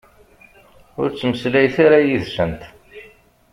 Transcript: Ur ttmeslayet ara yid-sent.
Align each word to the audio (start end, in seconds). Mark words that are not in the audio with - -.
Ur 0.99 1.07
ttmeslayet 1.09 1.75
ara 1.85 1.99
yid-sent. 2.07 2.61